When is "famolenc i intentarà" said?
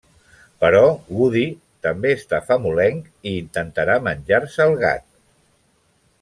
2.47-4.01